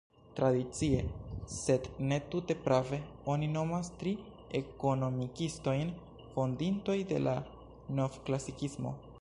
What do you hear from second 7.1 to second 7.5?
de la